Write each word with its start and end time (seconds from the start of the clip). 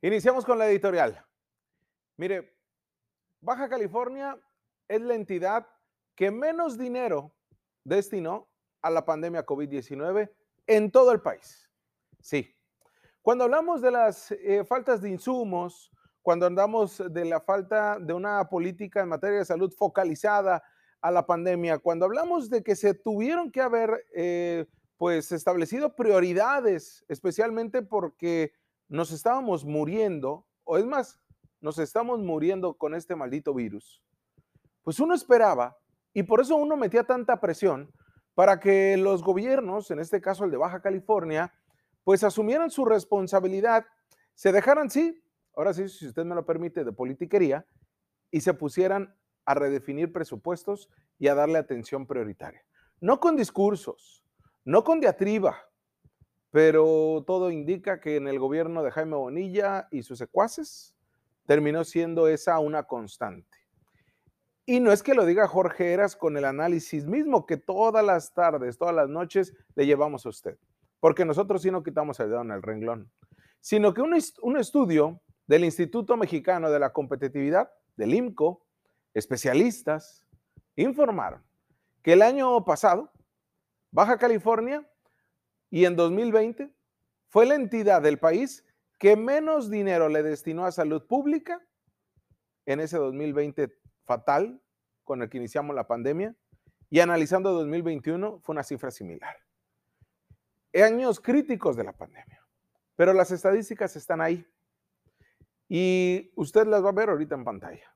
Iniciamos 0.00 0.44
con 0.44 0.58
la 0.58 0.68
editorial. 0.68 1.24
Mire, 2.16 2.56
Baja 3.40 3.68
California 3.68 4.38
es 4.86 5.00
la 5.00 5.14
entidad 5.14 5.66
que 6.14 6.30
menos 6.30 6.78
dinero 6.78 7.34
destinó 7.82 8.48
a 8.80 8.90
la 8.90 9.04
pandemia 9.04 9.44
COVID-19 9.44 10.30
en 10.68 10.90
todo 10.92 11.10
el 11.10 11.20
país. 11.20 11.68
Sí. 12.20 12.54
Cuando 13.22 13.44
hablamos 13.44 13.82
de 13.82 13.90
las 13.90 14.30
eh, 14.30 14.64
faltas 14.64 15.02
de 15.02 15.10
insumos, 15.10 15.90
cuando 16.22 16.46
andamos 16.46 17.02
de 17.10 17.24
la 17.24 17.40
falta 17.40 17.98
de 17.98 18.12
una 18.12 18.48
política 18.48 19.00
en 19.00 19.08
materia 19.08 19.38
de 19.38 19.44
salud 19.44 19.72
focalizada 19.76 20.62
a 21.00 21.10
la 21.10 21.26
pandemia, 21.26 21.78
cuando 21.78 22.06
hablamos 22.06 22.48
de 22.50 22.62
que 22.62 22.76
se 22.76 22.94
tuvieron 22.94 23.50
que 23.50 23.62
haber 23.62 24.06
eh, 24.14 24.66
pues 24.96 25.32
establecido 25.32 25.96
prioridades, 25.96 27.04
especialmente 27.08 27.82
porque 27.82 28.52
nos 28.88 29.12
estábamos 29.12 29.64
muriendo, 29.64 30.46
o 30.64 30.78
es 30.78 30.86
más, 30.86 31.20
nos 31.60 31.78
estamos 31.78 32.20
muriendo 32.20 32.74
con 32.74 32.94
este 32.94 33.14
maldito 33.16 33.54
virus, 33.54 34.02
pues 34.82 35.00
uno 35.00 35.14
esperaba, 35.14 35.76
y 36.14 36.22
por 36.22 36.40
eso 36.40 36.56
uno 36.56 36.76
metía 36.76 37.04
tanta 37.04 37.40
presión, 37.40 37.92
para 38.34 38.60
que 38.60 38.96
los 38.96 39.22
gobiernos, 39.22 39.90
en 39.90 39.98
este 39.98 40.20
caso 40.20 40.44
el 40.44 40.50
de 40.50 40.56
Baja 40.56 40.80
California, 40.80 41.52
pues 42.04 42.22
asumieran 42.24 42.70
su 42.70 42.84
responsabilidad, 42.84 43.84
se 44.34 44.52
dejaran, 44.52 44.90
sí, 44.90 45.20
ahora 45.54 45.74
sí, 45.74 45.88
si 45.88 46.06
usted 46.06 46.24
me 46.24 46.34
lo 46.34 46.46
permite, 46.46 46.84
de 46.84 46.92
politiquería, 46.92 47.66
y 48.30 48.40
se 48.40 48.54
pusieran 48.54 49.14
a 49.44 49.54
redefinir 49.54 50.12
presupuestos 50.12 50.88
y 51.18 51.28
a 51.28 51.34
darle 51.34 51.58
atención 51.58 52.06
prioritaria. 52.06 52.64
No 53.00 53.18
con 53.18 53.36
discursos, 53.36 54.24
no 54.64 54.84
con 54.84 55.00
diatriba, 55.00 55.67
pero 56.50 57.24
todo 57.26 57.50
indica 57.50 58.00
que 58.00 58.16
en 58.16 58.28
el 58.28 58.38
gobierno 58.38 58.82
de 58.82 58.90
Jaime 58.90 59.16
Bonilla 59.16 59.88
y 59.90 60.02
sus 60.02 60.18
secuaces 60.18 60.94
terminó 61.46 61.84
siendo 61.84 62.28
esa 62.28 62.58
una 62.58 62.84
constante. 62.84 63.58
Y 64.66 64.80
no 64.80 64.92
es 64.92 65.02
que 65.02 65.14
lo 65.14 65.24
diga 65.24 65.48
Jorge 65.48 65.92
Eras 65.92 66.14
con 66.14 66.36
el 66.36 66.44
análisis 66.44 67.06
mismo 67.06 67.46
que 67.46 67.56
todas 67.56 68.04
las 68.04 68.34
tardes, 68.34 68.76
todas 68.76 68.94
las 68.94 69.08
noches 69.08 69.54
le 69.74 69.86
llevamos 69.86 70.26
a 70.26 70.28
usted, 70.28 70.58
porque 71.00 71.24
nosotros 71.24 71.62
sí 71.62 71.70
no 71.70 71.82
quitamos 71.82 72.20
el 72.20 72.28
dedo 72.28 72.42
en 72.42 72.50
el 72.50 72.62
renglón, 72.62 73.10
sino 73.60 73.94
que 73.94 74.02
un, 74.02 74.14
un 74.42 74.56
estudio 74.58 75.22
del 75.46 75.64
Instituto 75.64 76.16
Mexicano 76.18 76.70
de 76.70 76.78
la 76.78 76.92
Competitividad, 76.92 77.70
del 77.96 78.14
IMCO, 78.14 78.62
especialistas, 79.14 80.26
informaron 80.76 81.42
que 82.02 82.12
el 82.12 82.22
año 82.22 82.64
pasado, 82.64 83.10
Baja 83.90 84.18
California 84.18 84.86
y 85.70 85.84
en 85.84 85.96
2020 85.96 86.72
fue 87.28 87.46
la 87.46 87.54
entidad 87.54 88.02
del 88.02 88.18
país 88.18 88.64
que 88.98 89.16
menos 89.16 89.70
dinero 89.70 90.08
le 90.08 90.22
destinó 90.22 90.64
a 90.64 90.72
salud 90.72 91.06
pública 91.06 91.64
en 92.66 92.80
ese 92.80 92.96
2020 92.96 93.72
fatal 94.04 94.60
con 95.04 95.22
el 95.22 95.28
que 95.28 95.38
iniciamos 95.38 95.74
la 95.74 95.86
pandemia 95.86 96.34
y 96.90 97.00
analizando 97.00 97.52
2021 97.52 98.40
fue 98.40 98.52
una 98.52 98.62
cifra 98.62 98.90
similar. 98.90 99.36
Años 100.74 101.20
críticos 101.20 101.76
de 101.76 101.84
la 101.84 101.92
pandemia, 101.92 102.42
pero 102.96 103.12
las 103.12 103.30
estadísticas 103.30 103.96
están 103.96 104.20
ahí 104.20 104.46
y 105.68 106.30
usted 106.34 106.66
las 106.66 106.84
va 106.84 106.90
a 106.90 106.92
ver 106.92 107.10
ahorita 107.10 107.34
en 107.34 107.44
pantalla. 107.44 107.94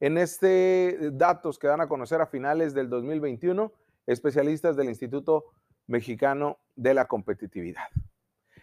En 0.00 0.18
este 0.18 1.10
datos 1.12 1.58
que 1.58 1.68
dan 1.68 1.80
a 1.80 1.88
conocer 1.88 2.20
a 2.20 2.26
finales 2.26 2.74
del 2.74 2.88
2021, 2.88 3.72
especialistas 4.06 4.76
del 4.76 4.88
Instituto 4.88 5.52
Mexicano 5.86 6.58
de 6.76 6.94
la 6.94 7.06
Competitividad. 7.06 7.88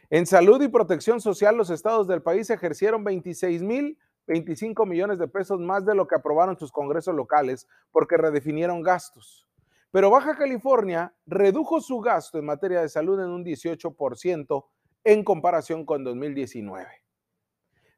En 0.10 0.26
salud 0.26 0.62
y 0.62 0.68
protección 0.68 1.22
social, 1.22 1.56
los 1.56 1.70
estados 1.70 2.08
del 2.08 2.22
país 2.22 2.50
ejercieron 2.50 3.04
26 3.04 3.62
mil 3.62 3.98
25 4.30 4.86
millones 4.86 5.18
de 5.18 5.28
pesos 5.28 5.60
más 5.60 5.84
de 5.86 5.96
lo 5.96 6.08
que 6.08 6.14
aprobaron 6.14 6.58
sus 6.58 6.72
congresos 6.72 7.16
locales 7.16 7.68
porque 7.92 8.16
redefinieron 8.16 8.84
gastos. 8.84 9.48
Pero 9.90 10.12
Baja 10.12 10.38
California 10.38 11.16
redujo 11.26 11.82
su 11.82 12.00
gasto 12.00 12.38
en 12.38 12.46
materia 12.46 12.80
de 12.82 12.90
salud 12.90 13.20
en 13.20 13.30
un 13.30 13.44
18% 13.44 14.66
en 15.04 15.24
comparación 15.24 15.84
con 15.84 16.04
2019. 16.04 16.88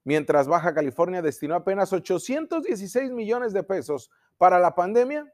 Mientras 0.05 0.47
Baja 0.47 0.73
California 0.73 1.21
destinó 1.21 1.55
apenas 1.55 1.91
816 1.91 3.11
millones 3.11 3.51
de 3.51 3.63
pesos 3.63 4.09
para 4.37 4.57
la 4.57 4.73
pandemia, 4.73 5.31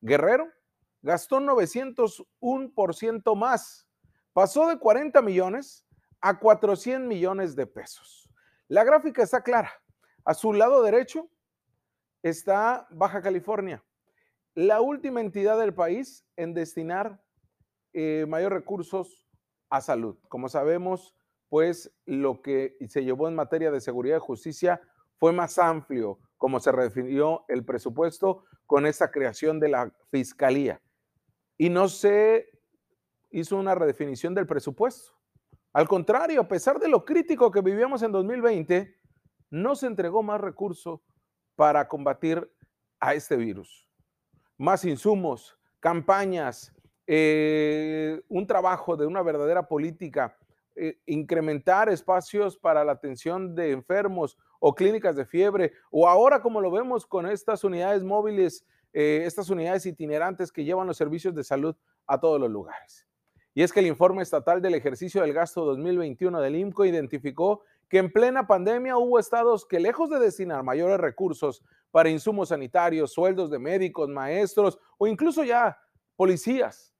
Guerrero 0.00 0.48
gastó 1.04 1.38
901% 1.38 3.36
más. 3.36 3.86
Pasó 4.32 4.66
de 4.68 4.78
40 4.78 5.20
millones 5.22 5.86
a 6.20 6.40
400 6.40 7.06
millones 7.06 7.54
de 7.54 7.66
pesos. 7.66 8.30
La 8.68 8.82
gráfica 8.84 9.22
está 9.22 9.42
clara. 9.42 9.70
A 10.24 10.32
su 10.32 10.54
lado 10.54 10.82
derecho 10.82 11.28
está 12.22 12.88
Baja 12.90 13.20
California, 13.20 13.84
la 14.54 14.80
última 14.80 15.20
entidad 15.20 15.58
del 15.58 15.74
país 15.74 16.24
en 16.36 16.54
destinar 16.54 17.22
eh, 17.92 18.24
mayores 18.26 18.60
recursos 18.60 19.28
a 19.68 19.82
salud. 19.82 20.16
Como 20.28 20.48
sabemos, 20.48 21.14
pues 21.50 21.94
lo 22.06 22.40
que 22.40 22.78
se 22.88 23.04
llevó 23.04 23.28
en 23.28 23.34
materia 23.34 23.70
de 23.70 23.82
seguridad 23.82 24.16
y 24.16 24.20
justicia 24.20 24.80
fue 25.18 25.32
más 25.32 25.58
amplio, 25.58 26.18
como 26.38 26.58
se 26.60 26.72
redefinió 26.72 27.44
el 27.48 27.62
presupuesto 27.66 28.44
con 28.64 28.86
esa 28.86 29.10
creación 29.10 29.60
de 29.60 29.68
la 29.68 29.92
fiscalía 30.10 30.80
y 31.58 31.70
no 31.70 31.88
se 31.88 32.48
hizo 33.30 33.56
una 33.56 33.74
redefinición 33.74 34.34
del 34.34 34.46
presupuesto. 34.46 35.12
Al 35.72 35.88
contrario, 35.88 36.40
a 36.40 36.48
pesar 36.48 36.78
de 36.78 36.88
lo 36.88 37.04
crítico 37.04 37.50
que 37.50 37.60
vivíamos 37.60 38.02
en 38.02 38.12
2020, 38.12 38.96
no 39.50 39.74
se 39.74 39.86
entregó 39.86 40.22
más 40.22 40.40
recursos 40.40 41.00
para 41.56 41.88
combatir 41.88 42.48
a 43.00 43.14
este 43.14 43.36
virus. 43.36 43.88
Más 44.56 44.84
insumos, 44.84 45.58
campañas, 45.80 46.72
eh, 47.06 48.22
un 48.28 48.46
trabajo 48.46 48.96
de 48.96 49.06
una 49.06 49.22
verdadera 49.22 49.66
política, 49.66 50.36
eh, 50.76 50.98
incrementar 51.06 51.88
espacios 51.88 52.56
para 52.56 52.84
la 52.84 52.92
atención 52.92 53.54
de 53.54 53.72
enfermos 53.72 54.38
o 54.58 54.74
clínicas 54.74 55.14
de 55.16 55.26
fiebre, 55.26 55.72
o 55.90 56.08
ahora 56.08 56.40
como 56.40 56.60
lo 56.60 56.70
vemos 56.70 57.04
con 57.04 57.26
estas 57.26 57.62
unidades 57.64 58.02
móviles 58.02 58.64
eh, 58.94 59.24
estas 59.26 59.50
unidades 59.50 59.84
itinerantes 59.86 60.52
que 60.52 60.64
llevan 60.64 60.86
los 60.86 60.96
servicios 60.96 61.34
de 61.34 61.42
salud 61.42 61.76
a 62.06 62.20
todos 62.20 62.40
los 62.40 62.48
lugares. 62.48 63.06
Y 63.52 63.62
es 63.62 63.72
que 63.72 63.80
el 63.80 63.86
informe 63.86 64.22
estatal 64.22 64.62
del 64.62 64.74
ejercicio 64.74 65.20
del 65.20 65.32
gasto 65.32 65.64
2021 65.64 66.40
del 66.40 66.56
IMCO 66.56 66.84
identificó 66.84 67.62
que 67.88 67.98
en 67.98 68.12
plena 68.12 68.46
pandemia 68.46 68.96
hubo 68.96 69.18
estados 69.18 69.66
que 69.66 69.80
lejos 69.80 70.10
de 70.10 70.20
destinar 70.20 70.62
mayores 70.62 70.98
recursos 70.98 71.62
para 71.90 72.08
insumos 72.08 72.48
sanitarios, 72.48 73.12
sueldos 73.12 73.50
de 73.50 73.58
médicos, 73.58 74.08
maestros 74.08 74.78
o 74.96 75.06
incluso 75.06 75.44
ya 75.44 75.78
policías, 76.16 76.94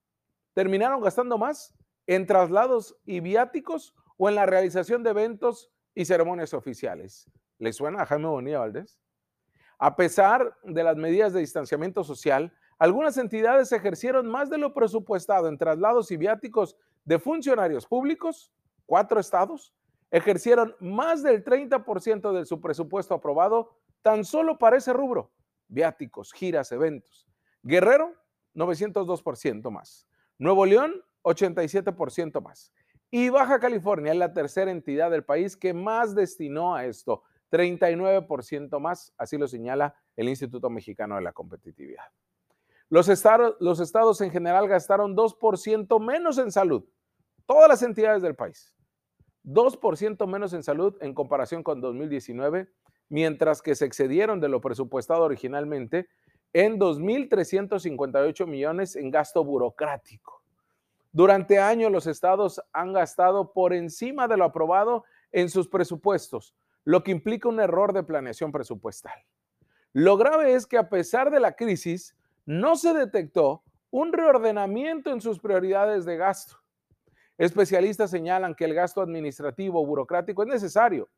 terminaron 0.53 1.00
gastando 1.00 1.38
más 1.38 1.75
en 2.06 2.27
traslados 2.27 2.97
y 3.04 3.21
viáticos 3.21 3.94
o 4.16 4.28
en 4.28 4.34
la 4.34 4.47
realización 4.47 5.03
de 5.03 5.10
eventos 5.10 5.72
y 5.94 6.04
ceremonias 6.04 6.54
oficiales. 6.54 7.31
¿Le 7.59 7.72
suena 7.72 8.03
a 8.03 8.06
Jaime 8.06 8.27
Bonilla 8.27 8.59
Valdés? 8.60 9.00
A 9.79 9.97
pesar 9.97 10.57
de 10.62 10.85
las 10.85 10.97
medidas 10.97 11.33
de 11.33 11.41
distanciamiento 11.41 12.05
social, 12.05 12.53
algunas 12.79 13.17
entidades 13.17 13.73
ejercieron 13.73 14.27
más 14.27 14.51
de 14.51 14.59
lo 14.59 14.75
presupuestado 14.75 15.49
en 15.49 15.59
traslados 15.59 16.11
y 16.11 16.17
viáticos 16.17 16.77
de 17.05 17.19
funcionarios 17.19 17.87
públicos, 17.87 18.53
cuatro 18.87 19.21
estados, 19.21 19.73
ejercieron 20.11 20.75
más 20.81 21.23
del 21.23 21.45
30% 21.45 22.33
de 22.33 22.45
su 22.45 22.61
presupuesto 22.61 23.15
aprobado 23.15 23.77
tan 24.03 24.25
solo 24.25 24.59
para 24.59 24.77
ese 24.77 24.93
rubro, 24.93 25.31
viáticos, 25.69 26.33
giras, 26.33 26.71
eventos. 26.73 27.27
Guerrero, 27.63 28.15
902% 28.55 29.71
más. 29.71 30.07
Nuevo 30.39 30.67
León, 30.67 31.03
87% 31.23 32.41
más. 32.43 32.73
Y 33.11 33.29
Baja 33.29 33.59
California 33.59 34.13
es 34.13 34.19
la 34.19 34.33
tercera 34.33 34.71
entidad 34.71 35.11
del 35.11 35.25
país 35.25 35.57
que 35.57 35.72
más 35.72 36.15
destinó 36.15 36.75
a 36.75 36.84
esto, 36.84 37.22
39% 37.51 38.81
más, 38.81 39.13
así 39.17 39.39
lo 39.39 39.47
señala 39.47 39.95
el 40.17 40.29
Instituto 40.29 40.71
Mexicano 40.71 41.17
de 41.17 41.23
la 41.23 41.33
Competitividad. 41.33 42.05
Los 42.89 43.09
estados, 43.09 44.21
en 44.21 44.31
general 44.31 44.69
gastaron 44.69 45.17
2% 45.17 46.01
menos 46.01 46.39
en 46.39 46.53
salud, 46.53 46.85
todas 47.47 47.69
las 47.69 47.83
entidades 47.83 48.23
del 48.23 48.35
país. 48.35 48.75
2% 49.45 50.27
menos 50.27 50.53
en 50.53 50.63
salud 50.63 50.97
en 51.01 51.13
comparación 51.13 51.63
con 51.63 51.81
2019, 51.81 52.69
mientras 53.09 53.63
que 53.63 53.75
se 53.75 53.85
excedieron 53.85 54.41
de 54.41 54.49
lo 54.49 54.61
presupuestado 54.61 55.25
originalmente 55.25 56.09
en 56.53 56.79
2.358 56.79 58.47
millones 58.47 58.97
en 58.97 59.11
gasto 59.11 59.45
burocrático. 59.45 60.43
Durante 61.13 61.59
años 61.59 61.93
los 61.93 62.07
estados 62.07 62.61
han 62.73 62.93
gastado 62.93 63.53
por 63.53 63.73
encima 63.73 64.29
de 64.29 64.37
lo 64.37 64.45
aprobado 64.45 65.05
en 65.33 65.49
sus 65.51 65.69
presupuestos, 65.69 66.55
lo 66.84 67.03
que 67.03 67.10
implica 67.10 67.48
un 67.48 67.60
error 67.60 67.92
de 67.92 68.03
planeación 68.03 68.53
presupuestal. 68.53 69.19
Lo 69.92 70.16
grave 70.16 70.54
es 70.54 70.66
que 70.66 70.77
a 70.77 70.89
pesar 70.89 71.31
de 71.31 71.41
la 71.41 71.57
crisis, 71.57 72.16
no 72.47 72.77
se 72.77 72.92
detectó 72.92 73.63
un 73.91 74.13
reordenamiento 74.13 75.13
en 75.13 75.21
sus 75.21 75.39
prioridades 75.39 76.04
de 76.04 76.16
gasto. 76.16 76.57
Especialistas 77.39 78.10
señalan 78.10 78.54
que 78.54 78.65
el 78.65 78.75
gasto 78.75 79.01
administrativo 79.01 79.84
burocrático 79.84 80.42
es 80.42 80.48
necesario, 80.48 81.09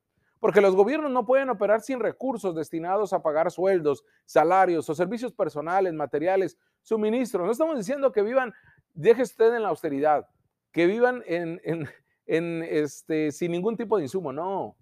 porque 0.41 0.61
los 0.61 0.77
gobiernos 0.77 1.11
no 1.11 1.27
pueden 1.27 1.51
operar 1.51 1.81
sin 1.81 2.01
recursos 2.01 2.55
destinados 2.55 3.13
a 3.13 3.23
pagar 3.23 3.51
sueldos, 3.51 4.05
salarios 4.25 4.89
o 4.89 4.95
servicios 4.95 5.33
personales, 5.33 5.93
materiales, 5.93 6.59
suministros. 6.83 7.47
No 7.47 7.53
estamos 7.53 7.77
diciendo 7.77 8.13
que 8.13 8.23
vivan, 8.23 8.53
deje 8.95 9.23
usted 9.23 9.55
en 9.55 9.63
la 9.63 9.71
austeridad, 9.71 10.29
que 10.73 10.87
vivan 10.87 11.23
en, 11.27 12.63
este, 12.63 13.33
sin 13.33 13.53
ningún 13.53 13.77
tipo 13.77 13.97
de 13.97 14.05
insumo, 14.05 14.33
no, 14.33 14.77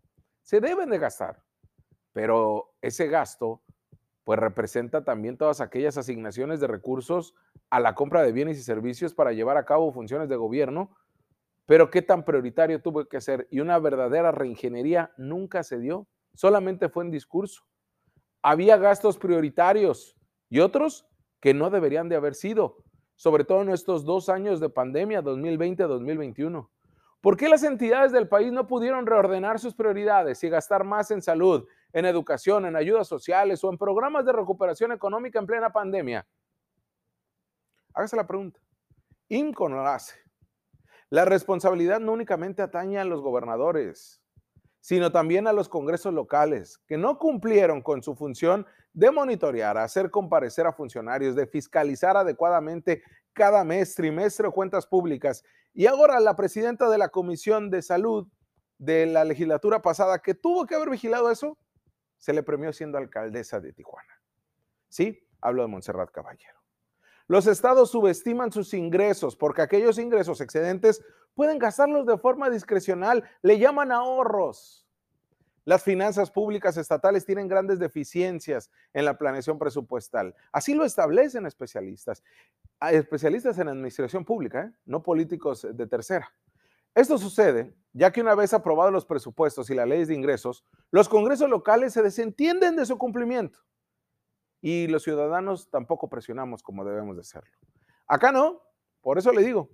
se 0.45 0.61
deben 0.61 0.91
de 0.91 0.99
gastar, 0.99 1.43
pero 2.13 2.75
ese 2.83 3.09
gasto 3.09 3.63
pues 4.25 4.39
representa 4.39 5.05
también 5.05 5.37
todas 5.37 5.61
aquellas 5.61 5.99
asignaciones 5.99 6.61
de 6.61 6.67
recursos 6.67 7.35
a 7.71 7.81
la 7.81 7.95
compra 7.95 8.23
de 8.23 8.33
bienes 8.33 8.59
y 8.59 8.63
servicios 8.63 9.15
para 9.15 9.33
llevar 9.33 9.57
a 9.57 9.65
cabo 9.65 9.93
funciones 9.93 10.29
de 10.29 10.37
gobierno, 10.37 10.97
pero 11.67 11.91
qué 11.91 12.03
tan 12.03 12.25
prioritario 12.25 12.81
tuvo 12.81 13.07
que 13.07 13.21
ser 13.21 13.49
y 13.51 13.61
una 13.61 13.79
verdadera 13.79 14.33
reingeniería 14.33 15.13
nunca 15.17 15.63
se 15.63 15.79
dio, 15.79 16.07
solamente 16.35 16.89
fue 16.89 17.05
en 17.05 17.11
discurso. 17.11 17.65
Había 18.43 18.77
gastos 18.77 19.19
prioritarios 19.19 20.17
y 20.51 20.61
otros 20.61 21.07
que 21.41 21.55
no 21.55 21.71
deberían 21.71 22.09
de 22.09 22.17
haber 22.17 22.35
sido, 22.35 22.85
sobre 23.17 23.45
todo 23.45 23.63
en 23.63 23.71
estos 23.71 24.05
dos 24.05 24.29
años 24.29 24.61
de 24.61 24.69
pandemia, 24.69 25.23
2020-2021. 25.23 26.69
¿Por 27.25 27.39
qué 27.39 27.49
las 27.49 27.63
entidades 27.63 28.13
del 28.13 28.29
país 28.29 28.53
no 28.53 28.67
pudieron 28.67 29.07
reordenar 29.07 29.59
sus 29.59 29.75
prioridades 29.75 30.45
y 30.45 30.51
gastar 30.51 30.85
más 30.85 31.11
en 31.11 31.23
salud, 31.23 31.67
en 31.95 32.05
educación, 32.05 32.67
en 32.67 32.77
ayudas 32.77 33.09
sociales 33.09 33.65
o 33.65 33.71
en 33.71 33.79
programas 33.79 34.27
de 34.27 34.33
recuperación 34.35 34.93
económica 34.93 35.39
en 35.39 35.47
plena 35.47 35.73
pandemia? 35.73 36.27
Hágase 37.95 38.15
la 38.15 38.27
pregunta. 38.27 38.61
Lo 39.31 39.87
hace. 39.87 40.17
La 41.09 41.25
responsabilidad 41.25 41.99
no 41.99 42.13
únicamente 42.13 42.61
atañe 42.61 42.99
a 42.99 43.07
los 43.07 43.23
gobernadores, 43.23 44.21
sino 44.81 45.11
también 45.11 45.47
a 45.47 45.55
los 45.55 45.71
congresos 45.71 46.13
locales, 46.13 46.77
que 46.87 46.99
no 46.99 47.19
cumplieron 47.19 47.81
con 47.81 48.03
su 48.03 48.15
función 48.15 48.67
de 48.93 49.11
monitorear, 49.11 49.79
hacer 49.79 50.11
comparecer 50.11 50.67
a 50.67 50.75
funcionarios, 50.75 51.35
de 51.35 51.47
fiscalizar 51.47 52.19
adecuadamente 52.19 53.03
cada 53.33 53.65
mes, 53.65 53.95
trimestre 53.95 54.47
o 54.47 54.53
cuentas 54.53 54.87
públicas. 54.87 55.43
Y 55.75 55.87
ahora 55.87 56.21
la 56.21 56.37
presidenta 56.37 56.89
de 56.89 56.99
la 56.99 57.09
Comisión 57.09 57.69
de 57.69 57.83
Salud 57.83 58.29
de 58.79 59.07
la 59.07 59.25
legislatura 59.25 59.83
pasada, 59.83 60.21
que 60.21 60.35
tuvo 60.35 60.67
que 60.67 60.77
haber 60.77 60.89
vigilado 60.89 61.31
eso, 61.31 61.59
se 62.17 62.33
le 62.33 62.45
premió 62.45 62.73
siendo 62.73 62.97
alcaldesa 62.97 63.61
de 63.61 63.73
Tijuana. 63.73 64.23
Sí, 64.89 65.27
hablo 65.41 65.63
de 65.63 65.69
Montserrat 65.69 66.11
Caballero. 66.11 66.61
Los 67.27 67.47
estados 67.47 67.91
subestiman 67.91 68.53
sus 68.53 68.73
ingresos 68.73 69.35
porque 69.37 69.63
aquellos 69.63 69.99
ingresos 69.99 70.41
excedentes 70.41 71.03
pueden 71.35 71.59
gastarlos 71.59 72.07
de 72.07 72.19
forma 72.19 72.51
discrecional, 72.51 73.25
le 73.43 73.59
llaman 73.59 73.91
ahorros. 73.91 74.84
Las 75.65 75.83
finanzas 75.83 76.31
públicas 76.31 76.77
estatales 76.77 77.25
tienen 77.25 77.49
grandes 77.49 77.79
deficiencias 77.79 78.71
en 78.93 79.05
la 79.07 79.17
planeación 79.17 79.59
presupuestal. 79.59 80.35
Así 80.53 80.75
lo 80.75 80.85
establecen 80.85 81.47
especialistas, 81.47 82.23
especialistas 82.91 83.59
en 83.59 83.69
administración 83.69 84.25
pública, 84.25 84.65
¿eh? 84.65 84.73
no 84.85 85.03
políticos 85.03 85.67
de 85.71 85.87
tercera. 85.87 86.31
Esto 86.95 87.19
sucede 87.19 87.75
ya 87.93 88.13
que 88.13 88.21
una 88.21 88.35
vez 88.35 88.53
aprobados 88.53 88.93
los 88.93 89.07
presupuestos 89.07 89.71
y 89.71 89.75
las 89.75 89.89
leyes 89.89 90.09
de 90.09 90.15
ingresos, 90.15 90.65
los 90.91 91.09
congresos 91.09 91.49
locales 91.49 91.93
se 91.93 92.03
desentienden 92.03 92.77
de 92.77 92.87
su 92.87 92.99
cumplimiento 92.99 93.61
y 94.61 94.87
los 94.89 95.03
ciudadanos 95.03 95.71
tampoco 95.71 96.09
presionamos 96.09 96.63
como 96.63 96.85
debemos 96.85 97.17
de 97.17 97.23
hacerlo. 97.23 97.51
Acá 98.07 98.33
no, 98.33 98.63
por 99.01 99.19
eso 99.19 99.33
le 99.33 99.43
digo, 99.43 99.71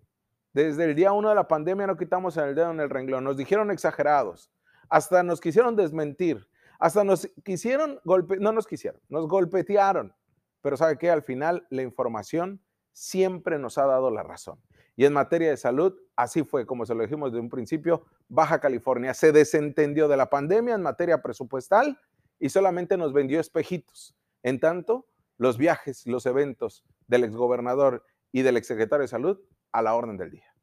desde 0.53 0.85
el 0.85 0.95
día 0.95 1.13
uno 1.13 1.29
de 1.29 1.35
la 1.35 1.49
pandemia 1.49 1.87
no 1.87 1.97
quitamos 1.97 2.37
el 2.37 2.55
dedo 2.55 2.71
en 2.71 2.81
el 2.81 2.91
renglón, 2.91 3.25
nos 3.25 3.37
dijeron 3.37 3.71
exagerados, 3.71 4.51
hasta 4.91 5.23
nos 5.23 5.41
quisieron 5.41 5.77
desmentir, 5.77 6.47
hasta 6.79 7.05
nos 7.05 7.29
quisieron 7.45 8.01
golpear, 8.05 8.41
no 8.41 8.53
nos 8.53 8.67
quisieron, 8.67 9.01
nos 9.09 9.27
golpetearon, 9.29 10.15
pero 10.61 10.77
sabe 10.77 10.99
que 10.99 11.11
al 11.11 11.23
final 11.23 11.67
la 11.71 11.83
información 11.83 12.61
siempre 12.93 13.59
nos 13.59 13.79
ha 13.79 13.87
dado 13.87 14.11
la 14.11 14.23
razón. 14.23 14.61
Y 14.97 15.07
en 15.07 15.13
materia 15.15 15.49
de 15.49 15.57
salud, 15.57 15.95
así 16.17 16.43
fue, 16.43 16.67
como 16.67 16.85
se 16.85 16.95
lo 16.95 17.03
dijimos 17.03 17.33
de 17.33 17.41
un 17.41 17.49
principio, 17.49 18.05
Baja 18.29 18.61
California 18.61 19.15
se 19.15 19.33
desentendió 19.33 20.09
de 20.09 20.17
la 20.17 20.29
pandemia 20.29 20.75
en 20.75 20.83
materia 20.83 21.23
presupuestal 21.23 21.99
y 22.39 22.51
solamente 22.51 22.97
nos 22.99 23.13
vendió 23.13 23.41
espejitos. 23.41 24.15
En 24.43 24.61
tanto, 24.61 25.07
los 25.39 25.57
viajes, 25.57 26.07
los 26.07 26.27
eventos 26.27 26.85
del 27.07 27.25
exgobernador 27.25 28.05
y 28.33 28.43
del 28.43 28.57
exsecretario 28.57 29.03
de 29.03 29.09
salud 29.09 29.41
a 29.73 29.81
la 29.81 29.95
orden 29.95 30.17
del 30.17 30.33
día. 30.33 30.55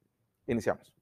Iniciamos. 0.46 0.97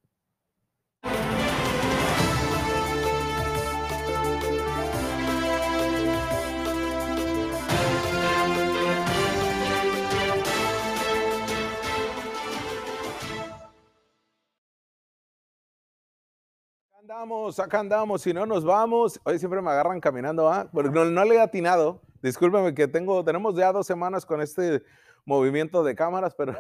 Andamos, 17.06 17.60
acá 17.60 17.82
andamos, 17.82 18.24
si 18.24 18.34
no 18.34 18.48
nos 18.48 18.66
vamos. 18.66 19.22
Hoy 19.24 19.38
siempre 19.38 19.62
me 19.62 19.70
agarran 19.70 20.02
caminando, 20.02 20.52
¿ah? 20.52 20.68
Porque 20.74 20.90
no, 20.90 21.06
no, 21.06 21.24
le 21.24 21.36
he 21.36 21.40
atinado. 21.40 22.02
Discúlpeme 22.24 22.74
que 22.74 22.88
tengo, 22.88 23.24
tenemos 23.24 23.56
ya 23.56 23.72
dos 23.72 23.86
semanas 23.86 24.26
con 24.26 24.42
este 24.42 24.82
movimiento 25.24 25.84
de 25.84 25.94
cámaras, 25.94 26.34
pero 26.34 26.56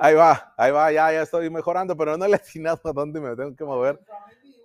ahí 0.00 0.12
va, 0.16 0.52
ahí 0.56 0.72
va, 0.72 0.90
ya, 0.92 1.12
ya 1.12 1.22
estoy 1.22 1.50
mejorando, 1.50 1.96
pero 1.96 2.16
no 2.16 2.26
le 2.26 2.32
he 2.32 2.34
atinado 2.34 2.80
a 2.82 2.92
dónde 2.92 3.20
me 3.20 3.36
tengo 3.36 3.54
que 3.54 3.62
mover. 3.62 4.00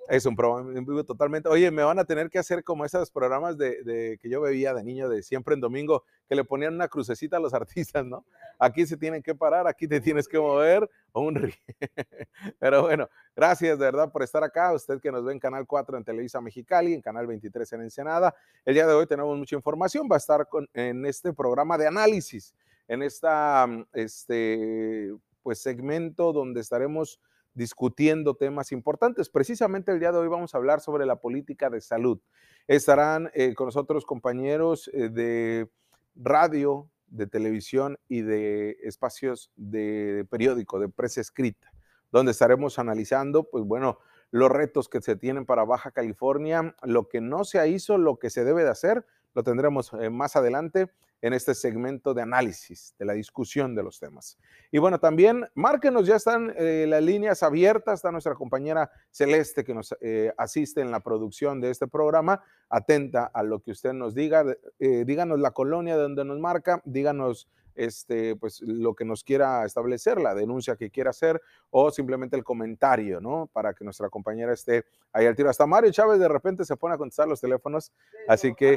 Es 0.10 0.26
un 0.26 0.36
programa 0.36 0.76
en 0.76 0.84
vivo 0.84 1.04
totalmente. 1.04 1.50
Oye, 1.50 1.70
me 1.70 1.84
van 1.84 2.00
a 2.00 2.04
tener 2.04 2.32
que 2.32 2.40
hacer 2.40 2.64
como 2.64 2.84
esos 2.84 3.12
programas 3.12 3.60
de, 3.60 4.18
que 4.20 4.28
yo 4.28 4.42
veía 4.42 4.74
de 4.74 4.84
niño, 4.84 5.08
de 5.08 5.22
siempre 5.22 5.54
en 5.54 5.62
domingo, 5.62 6.04
que 6.28 6.34
le 6.34 6.44
ponían 6.44 6.74
una 6.74 6.88
crucecita 6.88 7.38
a 7.38 7.40
los 7.40 7.54
artistas, 7.94 8.04
¿no? 8.04 8.26
Aquí 8.58 8.88
se 8.88 8.98
tienen 8.98 9.22
que 9.22 9.36
parar, 9.36 9.68
aquí 9.68 9.88
te 9.88 10.02
tienes 10.02 10.28
que 10.28 10.40
mover, 10.40 10.90
o 11.12 11.22
un 11.22 11.36
Pero 12.60 12.82
bueno, 12.82 13.08
gracias 13.36 13.78
de 13.78 13.86
verdad 13.86 14.12
por 14.12 14.24
estar 14.24 14.44
acá. 14.44 14.74
Usted 14.74 15.00
que 15.00 15.12
nos 15.12 15.24
ve 15.24 15.34
en 15.34 15.40
Canal 15.40 15.68
4 15.68 16.00
en 16.00 16.04
Televisa 16.04 16.42
Mexicali, 16.42 16.96
en 16.96 17.02
Canal 17.02 17.28
23 17.28 17.72
en 17.74 17.82
Ensenada. 17.82 18.34
El 18.66 18.74
día 18.74 18.88
de 18.88 18.94
hoy 18.94 19.06
tenemos 19.06 19.38
mucha 19.38 19.56
información. 19.56 20.08
Va 20.12 20.16
a 20.16 20.18
estar 20.18 20.48
en 20.74 21.06
este 21.06 21.34
programa 21.34 21.78
de 21.78 21.86
análisis, 21.86 22.56
en 22.88 23.04
esta, 23.04 23.68
este, 23.94 25.14
pues 25.44 25.62
segmento 25.62 26.34
donde 26.34 26.62
estaremos 26.62 27.20
discutiendo 27.54 28.36
temas 28.36 28.72
importantes. 28.72 29.30
Precisamente 29.30 29.92
el 29.92 30.00
día 30.00 30.12
de 30.12 30.20
hoy 30.20 30.28
vamos 30.28 30.54
a 30.54 30.58
hablar 30.58 30.82
sobre 30.82 31.06
la 31.06 31.18
política 31.18 31.70
de 31.70 31.82
salud. 31.82 32.20
Estarán 32.68 33.32
eh, 33.34 33.54
con 33.56 33.66
nosotros 33.68 34.06
compañeros 34.06 34.90
eh, 34.94 35.10
de 35.10 35.70
radio, 36.16 36.90
de 37.08 37.28
televisión 37.28 37.98
y 38.08 38.22
de 38.22 38.78
espacios 38.84 39.52
de 39.56 40.26
periódico, 40.30 40.80
de 40.80 40.90
prensa 40.90 41.22
escrita, 41.22 41.72
donde 42.12 42.32
estaremos 42.32 42.78
analizando, 42.80 43.50
pues 43.50 43.64
bueno, 43.64 44.00
los 44.32 44.50
retos 44.50 44.90
que 44.90 45.02
se 45.02 45.16
tienen 45.16 45.46
para 45.46 45.66
Baja 45.66 45.92
California, 45.92 46.76
lo 46.84 47.08
que 47.08 47.22
no 47.22 47.44
se 47.44 47.68
hizo, 47.68 47.98
lo 47.98 48.20
que 48.20 48.30
se 48.30 48.44
debe 48.44 48.64
de 48.64 48.70
hacer, 48.70 49.06
lo 49.34 49.44
tendremos 49.44 49.92
eh, 49.94 50.10
más 50.10 50.36
adelante 50.36 50.90
en 51.22 51.34
este 51.34 51.54
segmento 51.54 52.14
de 52.14 52.22
análisis, 52.22 52.96
de 52.98 53.06
la 53.06 53.12
discusión 53.14 53.76
de 53.76 53.84
los 53.84 54.00
temas. 54.00 54.38
Y 54.72 54.78
bueno, 54.78 55.00
también 55.00 55.46
márquenos, 55.54 56.08
ya 56.08 56.16
están 56.16 56.54
eh, 56.56 56.86
las 56.88 57.04
líneas 57.04 57.44
abiertas, 57.44 57.96
está 57.96 58.12
nuestra 58.12 58.36
compañera 58.36 58.90
Celeste 59.12 59.66
que 59.66 59.74
nos 59.74 59.94
eh, 60.00 60.32
asiste 60.38 60.80
en 60.80 60.92
la 60.92 61.02
producción 61.02 61.60
de 61.60 61.72
este 61.72 61.88
programa, 61.88 62.42
atenta 62.70 63.26
a 63.34 63.44
lo 63.44 63.60
que 63.60 63.72
usted 63.72 63.92
nos 63.92 64.16
diga, 64.16 64.46
díganos 64.80 65.40
la 65.40 65.52
colonia 65.52 65.98
de 65.98 66.04
donde 66.04 66.24
nos 66.24 66.40
marca, 66.40 66.82
díganos 66.86 67.50
este, 67.80 68.36
pues, 68.36 68.62
lo 68.62 68.94
que 68.94 69.06
nos 69.06 69.24
quiera 69.24 69.66
establecer, 69.66 70.20
la 70.20 70.36
denuncia 70.36 70.76
que 70.76 70.90
quiera 70.90 71.12
hacer 71.12 71.42
o 71.70 71.90
simplemente 71.92 72.36
el 72.36 72.44
comentario, 72.44 73.22
¿no? 73.22 73.50
Para 73.54 73.74
que 73.74 73.86
nuestra 73.86 74.10
compañera 74.10 74.52
esté 74.52 74.84
ahí 75.14 75.26
al 75.26 75.36
tiro. 75.36 75.50
Hasta 75.50 75.66
Mario 75.66 75.92
Chávez 75.92 76.20
de 76.20 76.28
repente 76.28 76.66
se 76.66 76.76
pone 76.76 76.96
a 76.96 76.98
contestar 76.98 77.28
los 77.28 77.40
teléfonos, 77.40 77.94
así 78.28 78.54
que 78.54 78.74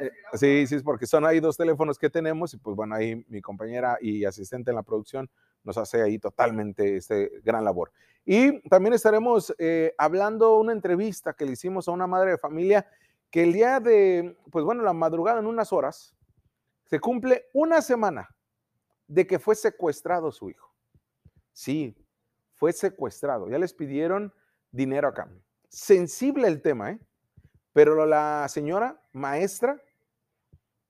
eh, 0.00 0.10
sí, 0.34 0.66
sí, 0.66 0.74
es 0.74 0.82
porque 0.82 1.06
son 1.06 1.24
ahí 1.24 1.38
dos 1.38 1.56
teléfonos 1.56 1.96
que 1.96 2.10
tenemos 2.10 2.52
y 2.52 2.56
pues 2.56 2.74
bueno, 2.74 2.96
ahí 2.96 3.24
mi 3.28 3.40
compañera 3.40 3.98
y 4.00 4.24
asistente 4.24 4.72
en 4.72 4.76
la 4.76 4.82
producción 4.82 5.30
nos 5.62 5.78
hace 5.78 6.02
ahí 6.02 6.18
totalmente 6.18 6.96
este 6.96 7.30
gran 7.44 7.64
labor. 7.64 7.92
Y 8.24 8.60
también 8.68 8.94
estaremos 8.94 9.54
eh, 9.58 9.94
hablando 9.96 10.58
una 10.58 10.72
entrevista 10.72 11.34
que 11.34 11.46
le 11.46 11.52
hicimos 11.52 11.86
a 11.86 11.92
una 11.92 12.08
madre 12.08 12.32
de 12.32 12.38
familia 12.38 12.86
que 13.30 13.44
el 13.44 13.52
día 13.52 13.78
de, 13.78 14.36
pues 14.50 14.64
bueno, 14.64 14.82
la 14.82 14.92
madrugada 14.92 15.38
en 15.38 15.46
unas 15.46 15.72
horas, 15.72 16.16
se 16.90 16.98
cumple 16.98 17.46
una 17.52 17.80
semana 17.80 18.28
de 19.10 19.26
que 19.26 19.40
fue 19.40 19.56
secuestrado 19.56 20.30
su 20.30 20.50
hijo. 20.50 20.72
Sí, 21.52 21.96
fue 22.54 22.72
secuestrado. 22.72 23.48
Ya 23.48 23.58
les 23.58 23.74
pidieron 23.74 24.32
dinero 24.70 25.08
a 25.08 25.14
cambio. 25.14 25.42
Sensible 25.68 26.46
el 26.46 26.62
tema, 26.62 26.92
¿eh? 26.92 27.00
Pero 27.72 28.06
la 28.06 28.46
señora 28.48 29.02
maestra 29.12 29.82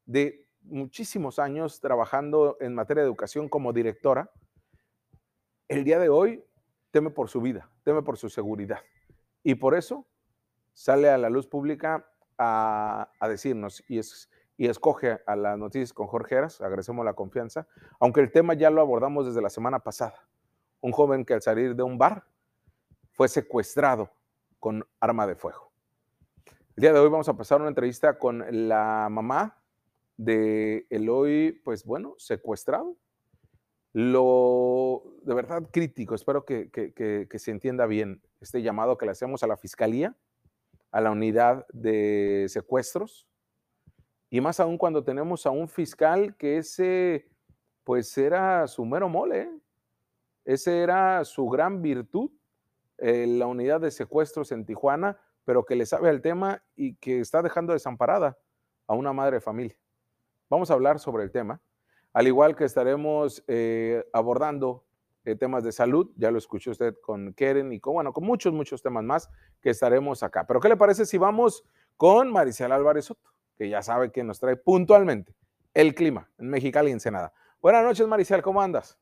de 0.05 0.47
muchísimos 0.61 1.39
años 1.39 1.81
trabajando 1.81 2.59
en 2.61 2.75
materia 2.75 3.03
de 3.03 3.07
educación 3.09 3.49
como 3.49 3.73
directora, 3.73 4.31
el 5.69 5.83
día 5.83 5.99
de 5.99 6.11
hoy 6.11 6.45
teme 6.91 7.09
por 7.09 7.31
su 7.31 7.41
vida, 7.41 7.71
teme 7.85 8.03
por 8.03 8.19
su 8.19 8.29
seguridad. 8.29 8.81
Y 9.43 9.55
por 9.55 9.75
eso 9.75 10.07
sale 10.75 11.09
a 11.09 11.17
la 11.17 11.31
luz 11.31 11.47
pública 11.47 12.07
a, 12.37 13.11
decirnos 13.29 13.83
y, 13.89 13.99
es, 13.99 14.29
y 14.61 14.69
escoge 14.69 15.21
a 15.25 15.37
las 15.37 15.57
noticias 15.57 15.95
con 15.95 16.07
Jorge 16.07 16.35
Heras, 16.35 16.61
agradecemos 16.61 17.03
la 17.03 17.15
confianza, 17.15 17.67
aunque 17.99 18.21
el 18.21 18.31
tema 18.31 18.53
ya 18.53 18.69
lo 18.69 18.83
abordamos 18.83 19.25
desde 19.25 19.41
la 19.41 19.49
semana 19.49 19.79
pasada. 19.79 20.29
Un 20.83 20.93
joven 20.93 21.25
que 21.25 21.33
al 21.33 21.41
salir 21.41 21.75
de 21.75 21.83
un 21.83 21.97
bar 21.97 22.27
fue 23.13 23.29
secuestrado 23.29 24.11
con 24.59 24.87
arma 25.01 25.27
de 25.27 25.35
fuego. 25.35 25.73
El 26.77 26.83
día 26.83 26.93
de 26.93 26.99
hoy 26.99 27.09
vamos 27.09 27.27
a 27.31 27.39
pasar 27.39 27.61
una 27.61 27.71
entrevista 27.71 28.19
con 28.19 28.45
la 28.69 29.09
mamá 29.11 29.63
de 30.19 30.87
Eloy, 30.91 31.59
pues 31.65 31.87
bueno, 31.87 32.15
secuestrado. 32.19 32.99
Lo 33.95 35.05
de 35.23 35.33
verdad 35.33 35.63
crítico, 35.73 36.15
espero 36.15 36.45
que, 36.45 36.71
que 36.71 37.39
se 37.39 37.51
entienda 37.51 37.87
bien 37.87 38.21
este 38.43 38.61
llamado 38.61 38.99
que 38.99 39.07
le 39.07 39.13
hacemos 39.13 39.43
a 39.43 39.47
la 39.47 39.57
fiscalía 39.57 40.15
a 40.93 41.01
la 41.01 41.11
unidad 41.11 41.67
de 41.73 42.47
secuestros. 42.49 43.27
Y 44.31 44.41
más 44.41 44.61
aún 44.61 44.79
cuando 44.79 45.03
tenemos 45.03 45.45
a 45.45 45.51
un 45.51 45.69
fiscal 45.69 46.37
que 46.37 46.59
ese, 46.59 47.29
pues 47.83 48.17
era 48.17 48.67
su 48.69 48.85
mero 48.85 49.09
mole, 49.09 49.41
¿eh? 49.41 49.51
ese 50.45 50.81
era 50.81 51.25
su 51.25 51.49
gran 51.49 51.83
virtud, 51.83 52.31
eh, 52.99 53.27
la 53.27 53.47
unidad 53.47 53.81
de 53.81 53.91
secuestros 53.91 54.53
en 54.53 54.65
Tijuana, 54.65 55.19
pero 55.45 55.65
que 55.65 55.75
le 55.75 55.85
sabe 55.85 56.09
al 56.09 56.23
tema 56.23 56.63
y 56.77 56.95
que 56.95 57.19
está 57.19 57.43
dejando 57.43 57.73
desamparada 57.73 58.39
a 58.87 58.95
una 58.95 59.13
madre 59.13 59.37
de 59.37 59.41
familia. 59.41 59.77
Vamos 60.49 60.71
a 60.71 60.75
hablar 60.75 61.01
sobre 61.01 61.25
el 61.25 61.33
tema, 61.33 61.61
al 62.13 62.29
igual 62.29 62.55
que 62.55 62.65
estaremos 62.65 63.43
eh, 63.49 64.05
abordando 64.13 64.85
eh, 65.25 65.35
temas 65.35 65.65
de 65.65 65.73
salud, 65.73 66.11
ya 66.17 66.31
lo 66.31 66.39
escuchó 66.39 66.71
usted 66.71 66.97
con 67.01 67.35
Keren 67.35 67.73
y 67.73 67.81
con, 67.81 67.95
bueno, 67.95 68.13
con 68.13 68.25
muchos, 68.25 68.53
muchos 68.53 68.81
temas 68.81 69.05
más 69.05 69.29
que 69.61 69.71
estaremos 69.71 70.23
acá. 70.23 70.47
Pero 70.47 70.61
¿qué 70.61 70.69
le 70.69 70.77
parece 70.77 71.05
si 71.05 71.19
vamos 71.19 71.65
con 71.97 72.33
Maricela 72.33 72.77
Álvarez 72.77 73.07
Soto, 73.07 73.31
que 73.61 73.69
ya 73.69 73.83
sabe 73.83 74.11
que 74.11 74.25
nos 74.25 74.41
trae 74.41 74.57
puntualmente 74.57 75.35
el 75.75 75.95
clima 75.95 76.31
en 76.39 76.49
Mexicali 76.49 76.89
y 76.89 76.93
Ensenada? 76.95 77.35
Buenas 77.61 77.85
noches, 77.85 78.09
Maricel, 78.09 78.41
¿cómo 78.41 78.63
andas? 78.63 78.99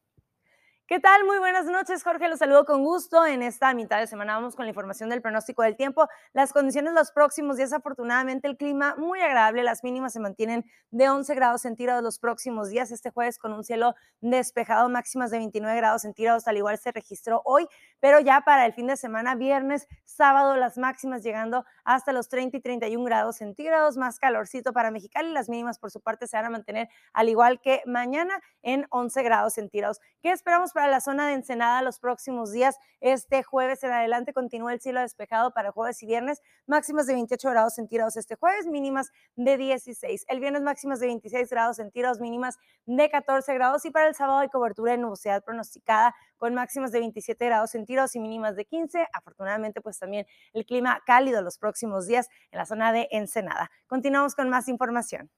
¿Qué 0.88 1.00
tal? 1.00 1.26
Muy 1.26 1.38
buenas 1.38 1.66
noches, 1.66 2.02
Jorge. 2.02 2.30
Los 2.30 2.38
saludo 2.38 2.64
con 2.64 2.82
gusto. 2.82 3.26
En 3.26 3.42
esta 3.42 3.74
mitad 3.74 3.98
de 3.98 4.06
semana 4.06 4.36
vamos 4.36 4.56
con 4.56 4.64
la 4.64 4.70
información 4.70 5.10
del 5.10 5.20
pronóstico 5.20 5.62
del 5.62 5.76
tiempo. 5.76 6.08
Las 6.32 6.54
condiciones 6.54 6.94
los 6.94 7.12
próximos 7.12 7.58
días, 7.58 7.74
afortunadamente, 7.74 8.48
el 8.48 8.56
clima 8.56 8.94
muy 8.96 9.20
agradable. 9.20 9.62
Las 9.64 9.84
mínimas 9.84 10.14
se 10.14 10.20
mantienen 10.20 10.64
de 10.90 11.10
11 11.10 11.34
grados 11.34 11.60
centígrados 11.60 12.02
los 12.02 12.18
próximos 12.18 12.70
días. 12.70 12.90
Este 12.90 13.10
jueves 13.10 13.36
con 13.36 13.52
un 13.52 13.64
cielo 13.64 13.96
despejado, 14.22 14.88
máximas 14.88 15.30
de 15.30 15.36
29 15.36 15.76
grados 15.76 16.00
centígrados, 16.00 16.48
al 16.48 16.56
igual 16.56 16.78
se 16.78 16.90
registró 16.90 17.42
hoy. 17.44 17.68
Pero 18.00 18.18
ya 18.20 18.40
para 18.40 18.64
el 18.64 18.72
fin 18.72 18.86
de 18.86 18.96
semana, 18.96 19.34
viernes, 19.34 19.88
sábado, 20.06 20.56
las 20.56 20.78
máximas 20.78 21.22
llegando 21.22 21.66
hasta 21.84 22.14
los 22.14 22.30
30 22.30 22.56
y 22.56 22.60
31 22.62 23.04
grados 23.04 23.36
centígrados. 23.36 23.98
Más 23.98 24.18
calorcito 24.18 24.72
para 24.72 24.90
Mexicali. 24.90 25.32
Las 25.32 25.50
mínimas, 25.50 25.78
por 25.78 25.90
su 25.90 26.00
parte, 26.00 26.26
se 26.26 26.38
van 26.38 26.46
a 26.46 26.50
mantener 26.50 26.88
al 27.12 27.28
igual 27.28 27.60
que 27.60 27.82
mañana 27.84 28.40
en 28.62 28.86
11 28.88 29.22
grados 29.22 29.52
centígrados. 29.52 30.00
¿Qué 30.22 30.32
esperamos? 30.32 30.72
Para 30.78 30.92
la 30.92 31.00
zona 31.00 31.26
de 31.26 31.34
Ensenada 31.34 31.82
los 31.82 31.98
próximos 31.98 32.52
días. 32.52 32.78
Este 33.00 33.42
jueves 33.42 33.82
en 33.82 33.90
adelante 33.90 34.32
continúa 34.32 34.72
el 34.72 34.80
cielo 34.80 35.00
despejado 35.00 35.50
para 35.52 35.72
jueves 35.72 36.00
y 36.04 36.06
viernes, 36.06 36.40
máximas 36.68 37.08
de 37.08 37.14
28 37.14 37.50
grados 37.50 37.74
centígrados 37.74 38.16
este 38.16 38.36
jueves, 38.36 38.64
mínimas 38.64 39.10
de 39.34 39.56
16. 39.56 40.24
El 40.28 40.38
viernes 40.38 40.62
máximas 40.62 41.00
de 41.00 41.08
26 41.08 41.50
grados 41.50 41.78
centígrados, 41.78 42.20
mínimas 42.20 42.58
de 42.86 43.10
14 43.10 43.54
grados 43.54 43.84
y 43.86 43.90
para 43.90 44.06
el 44.06 44.14
sábado 44.14 44.38
hay 44.38 44.50
cobertura 44.50 44.92
de 44.92 44.98
nubosidad 44.98 45.42
pronosticada 45.42 46.14
con 46.36 46.54
máximas 46.54 46.92
de 46.92 47.00
27 47.00 47.44
grados 47.44 47.72
centígrados 47.72 48.14
y 48.14 48.20
mínimas 48.20 48.54
de 48.54 48.64
15. 48.64 49.04
Afortunadamente, 49.12 49.80
pues 49.80 49.98
también 49.98 50.26
el 50.52 50.64
clima 50.64 51.02
cálido 51.04 51.42
los 51.42 51.58
próximos 51.58 52.06
días 52.06 52.28
en 52.52 52.58
la 52.58 52.66
zona 52.66 52.92
de 52.92 53.08
Ensenada. 53.10 53.68
Continuamos 53.88 54.36
con 54.36 54.48
más 54.48 54.68
información. 54.68 55.28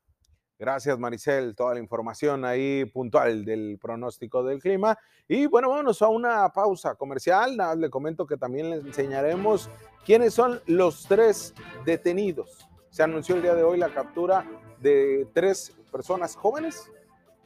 Gracias, 0.60 0.98
Maricel, 0.98 1.54
toda 1.54 1.72
la 1.72 1.80
información 1.80 2.44
ahí 2.44 2.84
puntual 2.84 3.46
del 3.46 3.78
pronóstico 3.80 4.42
del 4.42 4.60
clima. 4.60 4.98
Y 5.26 5.46
bueno, 5.46 5.70
vámonos 5.70 6.02
a 6.02 6.08
una 6.08 6.46
pausa 6.52 6.94
comercial. 6.96 7.56
Nada, 7.56 7.74
le 7.74 7.88
comento 7.88 8.26
que 8.26 8.36
también 8.36 8.68
les 8.68 8.84
enseñaremos 8.84 9.70
quiénes 10.04 10.34
son 10.34 10.60
los 10.66 11.06
tres 11.06 11.54
detenidos. 11.86 12.68
Se 12.90 13.02
anunció 13.02 13.36
el 13.36 13.42
día 13.42 13.54
de 13.54 13.62
hoy 13.62 13.78
la 13.78 13.88
captura 13.94 14.44
de 14.80 15.26
tres 15.32 15.74
personas 15.90 16.36
jóvenes 16.36 16.92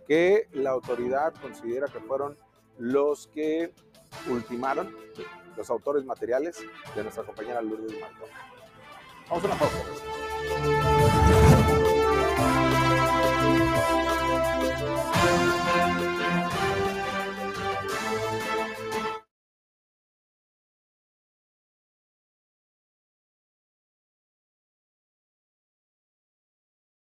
que 0.08 0.48
la 0.52 0.70
autoridad 0.70 1.34
considera 1.40 1.86
que 1.86 2.00
fueron 2.00 2.36
los 2.78 3.28
que 3.28 3.72
ultimaron 4.28 4.92
los 5.56 5.70
autores 5.70 6.04
materiales 6.04 6.58
de 6.96 7.02
nuestra 7.04 7.22
compañera 7.22 7.62
Lourdes 7.62 7.92
Marcón. 7.92 8.28
Vamos 9.30 9.44
a 9.44 9.46
una 9.46 9.56
pausa. 9.56 11.53
Música 14.74 16.23